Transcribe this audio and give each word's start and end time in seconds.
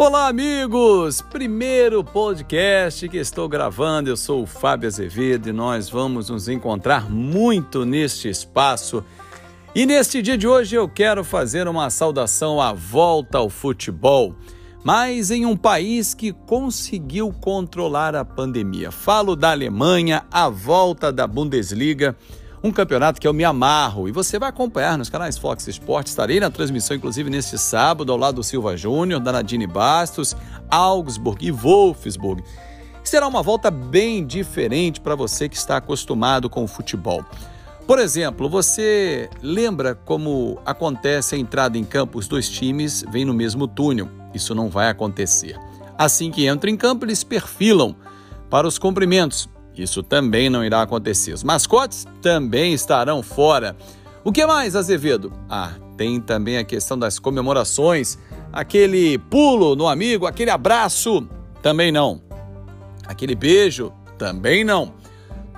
Olá, 0.00 0.28
amigos! 0.28 1.20
Primeiro 1.20 2.04
podcast 2.04 3.08
que 3.08 3.16
estou 3.16 3.48
gravando. 3.48 4.08
Eu 4.08 4.16
sou 4.16 4.44
o 4.44 4.46
Fábio 4.46 4.86
Azevedo 4.86 5.48
e 5.48 5.52
nós 5.52 5.90
vamos 5.90 6.30
nos 6.30 6.48
encontrar 6.48 7.10
muito 7.10 7.84
neste 7.84 8.28
espaço. 8.28 9.04
E 9.74 9.84
neste 9.84 10.22
dia 10.22 10.38
de 10.38 10.46
hoje 10.46 10.76
eu 10.76 10.88
quero 10.88 11.24
fazer 11.24 11.66
uma 11.66 11.90
saudação 11.90 12.60
à 12.60 12.72
volta 12.72 13.38
ao 13.38 13.50
futebol, 13.50 14.36
mas 14.84 15.32
em 15.32 15.44
um 15.44 15.56
país 15.56 16.14
que 16.14 16.32
conseguiu 16.32 17.32
controlar 17.32 18.14
a 18.14 18.24
pandemia. 18.24 18.92
Falo 18.92 19.34
da 19.34 19.50
Alemanha, 19.50 20.24
a 20.30 20.48
volta 20.48 21.12
da 21.12 21.26
Bundesliga 21.26 22.16
um 22.68 22.72
campeonato 22.72 23.20
que 23.20 23.26
eu 23.26 23.32
me 23.32 23.44
amarro 23.44 24.08
e 24.08 24.12
você 24.12 24.38
vai 24.38 24.50
acompanhar 24.50 24.98
nos 24.98 25.08
canais 25.08 25.38
Fox 25.38 25.66
Sports. 25.66 26.12
Estarei 26.12 26.38
na 26.38 26.50
transmissão, 26.50 26.96
inclusive, 26.96 27.30
neste 27.30 27.58
sábado, 27.58 28.12
ao 28.12 28.18
lado 28.18 28.36
do 28.36 28.44
Silva 28.44 28.76
Júnior, 28.76 29.20
da 29.20 29.32
Nadine 29.32 29.66
Bastos, 29.66 30.36
Augsburg 30.70 31.44
e 31.44 31.50
Wolfsburg. 31.50 32.44
Será 33.02 33.26
uma 33.26 33.42
volta 33.42 33.70
bem 33.70 34.26
diferente 34.26 35.00
para 35.00 35.14
você 35.14 35.48
que 35.48 35.56
está 35.56 35.78
acostumado 35.78 36.50
com 36.50 36.62
o 36.62 36.68
futebol. 36.68 37.24
Por 37.86 37.98
exemplo, 37.98 38.50
você 38.50 39.30
lembra 39.40 39.94
como 39.94 40.60
acontece 40.66 41.34
a 41.34 41.38
entrada 41.38 41.78
em 41.78 41.84
campo? 41.84 42.18
Os 42.18 42.28
dois 42.28 42.50
times 42.50 43.02
vêm 43.10 43.24
no 43.24 43.32
mesmo 43.32 43.66
túnel. 43.66 44.10
Isso 44.34 44.54
não 44.54 44.68
vai 44.68 44.90
acontecer. 44.90 45.58
Assim 45.96 46.30
que 46.30 46.46
entram 46.46 46.70
em 46.70 46.76
campo, 46.76 47.06
eles 47.06 47.24
perfilam 47.24 47.96
para 48.50 48.68
os 48.68 48.78
cumprimentos. 48.78 49.48
Isso 49.82 50.02
também 50.02 50.50
não 50.50 50.64
irá 50.64 50.82
acontecer. 50.82 51.32
Os 51.32 51.44
mascotes 51.44 52.06
também 52.20 52.72
estarão 52.72 53.22
fora. 53.22 53.76
O 54.24 54.32
que 54.32 54.44
mais, 54.44 54.74
Azevedo? 54.74 55.32
Ah, 55.48 55.72
tem 55.96 56.20
também 56.20 56.58
a 56.58 56.64
questão 56.64 56.98
das 56.98 57.18
comemorações, 57.18 58.18
aquele 58.52 59.18
pulo 59.18 59.74
no 59.74 59.88
amigo, 59.88 60.26
aquele 60.26 60.50
abraço, 60.50 61.26
também 61.62 61.90
não. 61.90 62.20
Aquele 63.06 63.34
beijo, 63.34 63.92
também 64.18 64.64
não. 64.64 64.92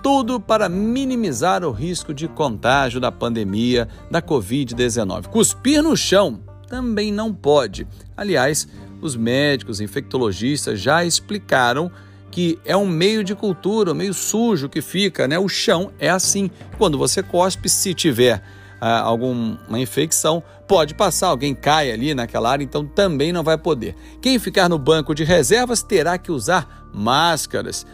Tudo 0.02 0.41
para 0.41 0.68
minimizar 0.68 1.64
o 1.64 1.72
risco 1.72 2.14
de 2.14 2.28
contágio 2.28 3.00
da 3.00 3.10
pandemia 3.10 3.88
da 4.10 4.22
Covid-19. 4.22 5.26
Cuspir 5.26 5.82
no 5.82 5.96
chão 5.96 6.41
também 6.68 7.12
não 7.12 7.34
pode. 7.34 7.86
Aliás, 8.16 8.68
os 9.00 9.16
médicos 9.16 9.80
infectologistas 9.80 10.80
já 10.80 11.04
explicaram 11.04 11.91
que 12.30 12.58
é 12.64 12.76
um 12.76 12.86
meio 12.86 13.24
de 13.24 13.34
cultura, 13.34 13.92
um 13.92 13.94
meio 13.94 14.14
sujo 14.14 14.68
que 14.68 14.80
fica, 14.80 15.26
né? 15.26 15.38
O 15.38 15.48
chão 15.48 15.90
é 15.98 16.08
assim. 16.08 16.50
Quando 16.78 16.96
você 16.96 17.22
cospe, 17.22 17.68
se 17.68 17.92
tiver 17.92 18.42
ah, 18.80 19.00
alguma 19.00 19.78
infecção, 19.78 20.42
pode 20.66 20.94
passar, 20.94 21.28
alguém 21.28 21.54
cai 21.54 21.90
ali 21.90 22.14
naquela 22.14 22.50
área, 22.50 22.64
então 22.64 22.86
também 22.86 23.32
não 23.32 23.42
vai 23.42 23.58
poder. 23.58 23.94
Quem 24.22 24.38
ficar 24.38 24.68
no 24.68 24.78
banco 24.78 25.14
de 25.14 25.24
reservas 25.24 25.82
terá 25.82 26.16
que 26.16 26.30
usar 26.30 26.88
máscaras. 26.94 27.84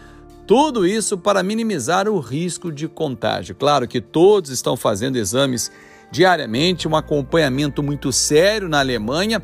Tudo 0.46 0.86
isso 0.86 1.18
para 1.18 1.42
minimizar 1.42 2.08
o 2.08 2.20
risco 2.20 2.70
de 2.70 2.86
contágio. 2.86 3.54
Claro 3.54 3.88
que 3.88 4.00
todos 4.00 4.50
estão 4.50 4.76
fazendo 4.76 5.16
exames 5.16 5.72
diariamente, 6.10 6.86
um 6.86 6.94
acompanhamento 6.94 7.82
muito 7.82 8.12
sério 8.12 8.68
na 8.68 8.78
Alemanha 8.78 9.42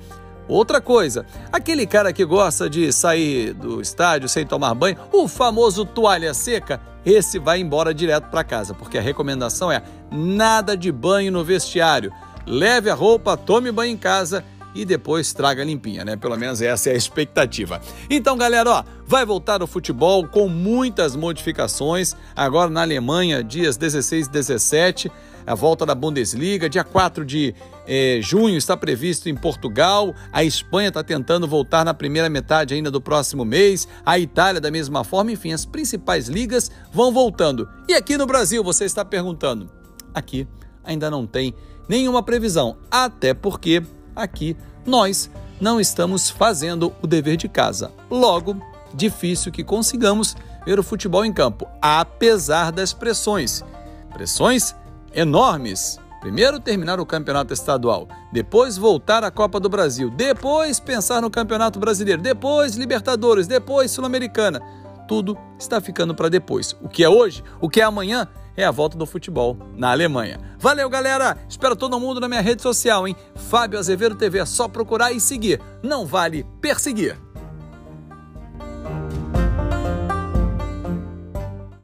Outra 0.52 0.82
coisa, 0.82 1.24
aquele 1.50 1.86
cara 1.86 2.12
que 2.12 2.26
gosta 2.26 2.68
de 2.68 2.92
sair 2.92 3.54
do 3.54 3.80
estádio 3.80 4.28
sem 4.28 4.46
tomar 4.46 4.74
banho, 4.74 4.98
o 5.10 5.26
famoso 5.26 5.82
toalha 5.86 6.34
seca, 6.34 6.78
esse 7.06 7.38
vai 7.38 7.58
embora 7.58 7.94
direto 7.94 8.28
para 8.28 8.44
casa, 8.44 8.74
porque 8.74 8.98
a 8.98 9.00
recomendação 9.00 9.72
é 9.72 9.82
nada 10.10 10.76
de 10.76 10.92
banho 10.92 11.32
no 11.32 11.42
vestiário. 11.42 12.12
Leve 12.46 12.90
a 12.90 12.94
roupa, 12.94 13.34
tome 13.34 13.72
banho 13.72 13.94
em 13.94 13.96
casa 13.96 14.44
e 14.74 14.84
depois 14.84 15.32
traga 15.32 15.64
limpinha, 15.64 16.04
né? 16.04 16.16
Pelo 16.16 16.36
menos 16.36 16.60
essa 16.60 16.90
é 16.90 16.92
a 16.92 16.96
expectativa. 16.96 17.80
Então, 18.10 18.36
galera, 18.36 18.70
ó, 18.70 18.84
vai 19.06 19.24
voltar 19.24 19.62
o 19.62 19.66
futebol 19.66 20.26
com 20.26 20.48
muitas 20.48 21.16
modificações. 21.16 22.14
Agora 22.36 22.68
na 22.68 22.82
Alemanha, 22.82 23.42
dias 23.42 23.78
16 23.78 24.26
e 24.26 24.30
17, 24.30 25.12
a 25.46 25.54
volta 25.54 25.84
da 25.84 25.94
Bundesliga. 25.94 26.68
Dia 26.68 26.84
4 26.84 27.24
de 27.24 27.54
eh, 27.86 28.20
junho 28.22 28.56
está 28.56 28.76
previsto 28.76 29.28
em 29.28 29.34
Portugal. 29.34 30.14
A 30.32 30.44
Espanha 30.44 30.88
está 30.88 31.02
tentando 31.02 31.46
voltar 31.46 31.84
na 31.84 31.94
primeira 31.94 32.28
metade 32.28 32.74
ainda 32.74 32.90
do 32.90 33.00
próximo 33.00 33.44
mês. 33.44 33.86
A 34.04 34.18
Itália, 34.18 34.60
da 34.60 34.70
mesma 34.70 35.04
forma. 35.04 35.32
Enfim, 35.32 35.52
as 35.52 35.64
principais 35.64 36.28
ligas 36.28 36.70
vão 36.92 37.12
voltando. 37.12 37.68
E 37.88 37.94
aqui 37.94 38.16
no 38.16 38.26
Brasil, 38.26 38.62
você 38.62 38.84
está 38.84 39.04
perguntando? 39.04 39.70
Aqui 40.14 40.46
ainda 40.84 41.10
não 41.10 41.26
tem 41.26 41.54
nenhuma 41.88 42.22
previsão, 42.22 42.76
até 42.90 43.34
porque 43.34 43.82
aqui 44.14 44.56
nós 44.86 45.30
não 45.60 45.80
estamos 45.80 46.28
fazendo 46.28 46.92
o 47.02 47.06
dever 47.06 47.36
de 47.36 47.48
casa. 47.48 47.92
Logo, 48.10 48.56
difícil 48.94 49.52
que 49.52 49.62
consigamos 49.62 50.36
ver 50.64 50.78
o 50.78 50.82
futebol 50.82 51.24
em 51.24 51.32
campo, 51.32 51.66
apesar 51.80 52.72
das 52.72 52.92
pressões. 52.92 53.64
Pressões 54.12 54.74
enormes. 55.14 55.98
Primeiro 56.20 56.60
terminar 56.60 57.00
o 57.00 57.06
campeonato 57.06 57.52
estadual, 57.52 58.06
depois 58.32 58.76
voltar 58.76 59.24
à 59.24 59.30
Copa 59.30 59.58
do 59.58 59.68
Brasil, 59.68 60.08
depois 60.08 60.78
pensar 60.78 61.20
no 61.20 61.28
Campeonato 61.28 61.80
Brasileiro, 61.80 62.22
depois 62.22 62.76
Libertadores, 62.76 63.48
depois 63.48 63.90
Sul-Americana. 63.90 64.60
Tudo 65.08 65.36
está 65.58 65.80
ficando 65.80 66.14
para 66.14 66.28
depois. 66.28 66.76
O 66.80 66.88
que 66.88 67.02
é 67.02 67.08
hoje, 67.08 67.42
o 67.60 67.68
que 67.68 67.80
é 67.80 67.84
amanhã, 67.84 68.28
é 68.56 68.64
a 68.64 68.70
volta 68.70 68.96
do 68.96 69.06
futebol 69.06 69.56
na 69.74 69.90
Alemanha. 69.90 70.38
Valeu, 70.58 70.88
galera! 70.88 71.36
Espero 71.48 71.74
todo 71.74 71.98
mundo 71.98 72.20
na 72.20 72.28
minha 72.28 72.40
rede 72.40 72.62
social, 72.62 73.08
hein? 73.08 73.16
Fábio 73.34 73.78
Azevedo 73.78 74.14
TV, 74.14 74.38
é 74.38 74.46
só 74.46 74.68
procurar 74.68 75.12
e 75.12 75.20
seguir. 75.20 75.60
Não 75.82 76.06
vale 76.06 76.46
perseguir. 76.60 77.18